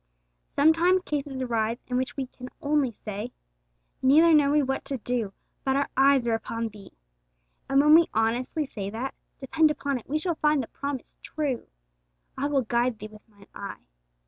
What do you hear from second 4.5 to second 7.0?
what to do, but our eyes are upon Thee.'